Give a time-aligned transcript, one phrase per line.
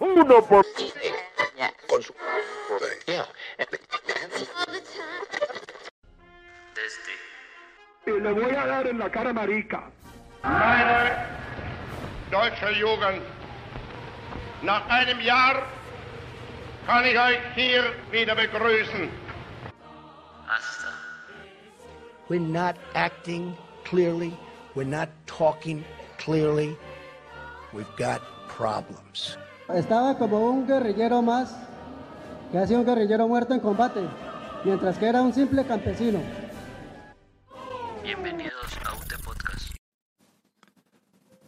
[0.00, 0.64] Uno por...
[8.06, 9.90] Y le voy a dar en la cara marica.
[10.42, 11.26] Meine
[12.30, 13.22] deutsche Jugend,
[14.62, 15.66] nach einem Jahr
[16.86, 19.08] kann ich euch hier wieder begrüßen.
[22.28, 24.36] We're not acting clearly.
[24.74, 25.84] We're not talking
[26.18, 26.76] clearly.
[27.72, 29.36] We've got problems.
[29.72, 31.56] Estaba como un guerrillero más
[32.52, 34.02] que ha sido un guerrillero muerto en combate,
[34.62, 36.20] mientras que era un simple campesino.
[38.02, 39.74] Bienvenidos a UT Podcast.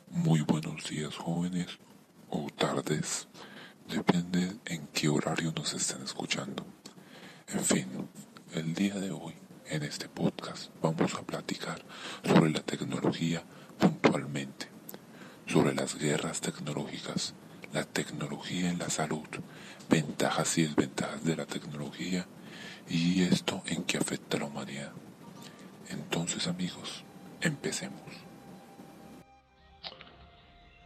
[0.09, 1.79] Muy buenos días jóvenes
[2.31, 3.29] o tardes,
[3.87, 6.65] depende en qué horario nos estén escuchando.
[7.49, 8.09] En fin,
[8.55, 9.35] el día de hoy
[9.67, 11.83] en este podcast vamos a platicar
[12.25, 13.43] sobre la tecnología
[13.79, 14.69] puntualmente,
[15.47, 17.35] sobre las guerras tecnológicas,
[18.65, 19.27] en la salud,
[19.91, 22.27] ventajas y desventajas de la tecnología
[22.89, 24.93] y esto en qué afecta a la humanidad.
[25.91, 27.05] Entonces amigos,
[27.41, 28.01] empecemos.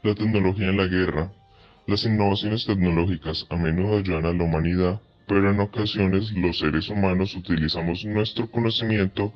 [0.03, 1.33] La tecnología en la guerra.
[1.87, 7.35] Las innovaciones tecnológicas a menudo ayudan a la humanidad, pero en ocasiones los seres humanos
[7.35, 9.33] utilizamos nuestro conocimiento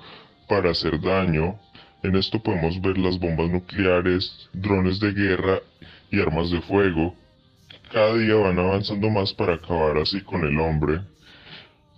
[0.48, 1.58] para hacer daño.
[2.02, 5.60] En esto podemos ver las bombas nucleares, drones de guerra
[6.10, 7.14] y armas de fuego.
[7.94, 11.00] Cada día van avanzando más para acabar así con el hombre.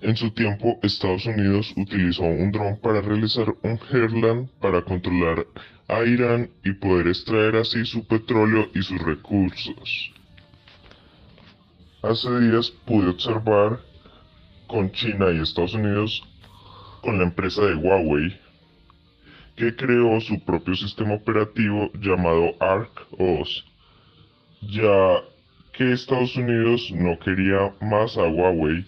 [0.03, 5.47] En su tiempo, Estados Unidos utilizó un dron para realizar un Herland para controlar
[5.89, 10.13] a Irán y poder extraer así su petróleo y sus recursos.
[12.03, 13.81] Hace días pude observar
[14.67, 16.23] con China y Estados Unidos
[17.01, 18.39] con la empresa de Huawei
[19.57, 23.65] que creó su propio sistema operativo llamado ARC-OS,
[24.61, 25.23] ya
[25.77, 28.85] que Estados Unidos no quería más a Huawei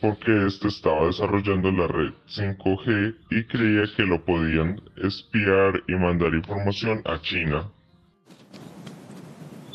[0.00, 6.34] porque éste estaba desarrollando la red 5G y creía que lo podían espiar y mandar
[6.34, 7.68] información a China.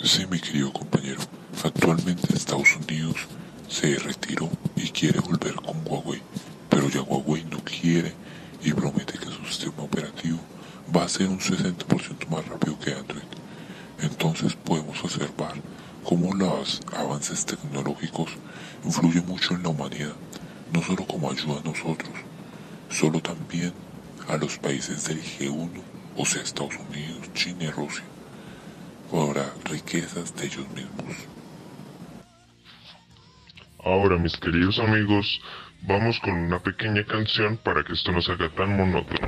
[0.04, 1.22] Sí, mi querido compañero,
[1.64, 3.16] actualmente Estados Unidos
[3.68, 6.22] se retiró y quiere volver con Huawei,
[6.70, 8.14] pero ya Huawei no quiere
[8.64, 10.40] y promete que su sistema operativo
[10.96, 13.24] va a ser un 60% más rápido que Android.
[14.02, 15.54] Entonces podemos observar
[16.04, 16.82] cómo los
[17.22, 18.32] avances tecnológicos
[18.84, 20.16] influyen mucho en la humanidad,
[20.74, 22.10] no solo como ayuda a nosotros,
[22.90, 23.74] solo también
[24.28, 25.70] a los países del G1,
[26.18, 28.04] o sea Estados Unidos, China y Rusia,
[29.12, 31.16] para riquezas de ellos mismos.
[33.84, 35.42] Ahora, mis queridos amigos,
[35.84, 39.28] vamos con una pequeña canción para que esto no se haga tan monótono.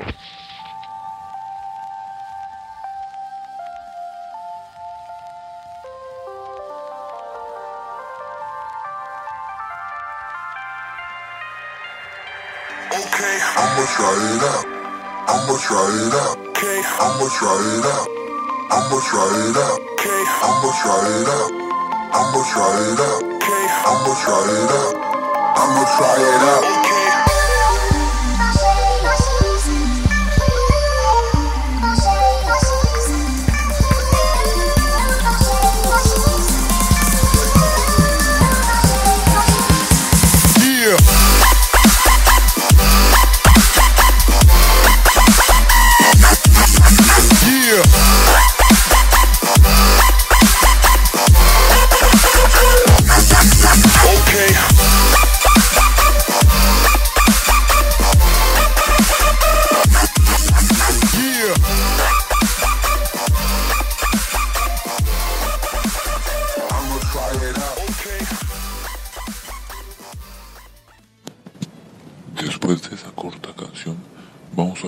[12.94, 14.66] Okay, I'ma try it out.
[15.26, 16.38] I'ma try it out.
[16.50, 18.08] Okay, I'ma try it out.
[18.70, 19.80] I'ma try it out.
[19.98, 21.52] Okay, I'ma try it out.
[22.14, 23.24] I'ma try it out.
[23.42, 24.94] Okay, I'ma try it out.
[25.58, 26.82] I'ma try it out.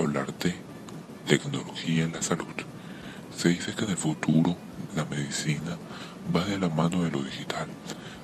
[0.01, 0.56] Hablar de
[1.28, 2.45] tecnología en la salud.
[3.35, 4.56] Se dice que en el futuro
[4.95, 5.78] la medicina
[6.35, 7.67] va de la mano de lo digital,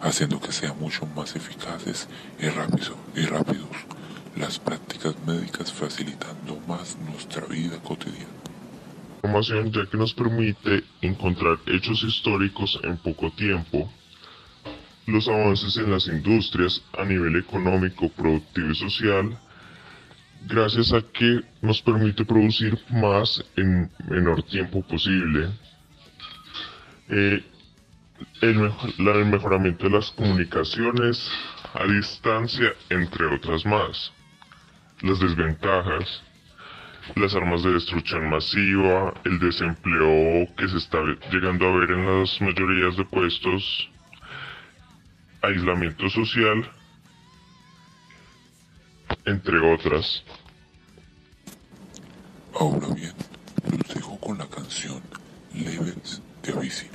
[0.02, 2.08] haciendo que sean mucho más eficaces
[2.40, 3.70] y rápido- y rápidos
[4.36, 8.28] las prácticas médicas facilitando más nuestra vida cotidiana.
[9.24, 13.92] Información ya que nos permite encontrar hechos históricos en poco tiempo,
[15.06, 19.38] los avances en las industrias a nivel económico, productivo y social,
[20.48, 25.50] gracias a que nos permite producir más en menor tiempo posible.
[27.10, 27.44] Eh,
[28.42, 31.30] el, el mejoramiento de las comunicaciones
[31.74, 34.12] a distancia, entre otras más.
[35.02, 36.24] Las desventajas,
[37.16, 41.00] las armas de destrucción masiva, el desempleo que se está
[41.32, 43.90] llegando a ver en las mayorías de puestos,
[45.42, 46.70] aislamiento social,
[49.26, 50.24] entre otras.
[52.60, 53.14] Ahora bien,
[53.72, 55.02] los dejo con la canción
[55.54, 56.90] Levels de Avicii.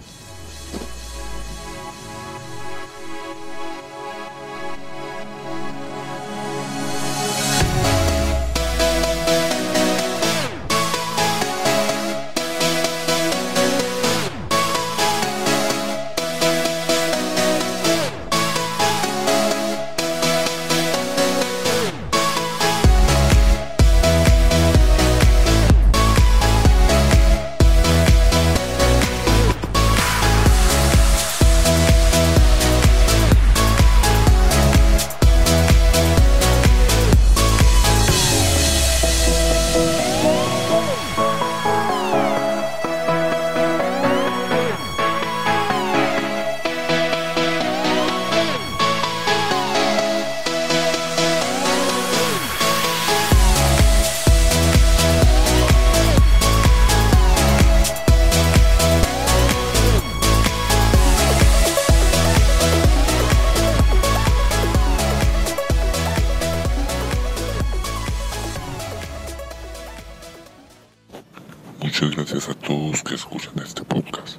[71.99, 74.37] Muchas gracias a todos que escuchan este podcast.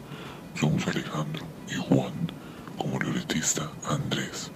[0.60, 2.14] Somos Alejandro y Juan,
[2.78, 4.52] como libretista Andrés.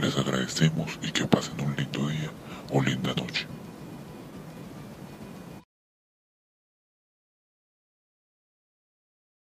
[0.00, 2.32] Les agradecemos y que pasen un lindo día
[2.72, 3.46] o linda noche.